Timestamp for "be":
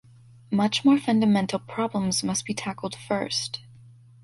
2.43-2.55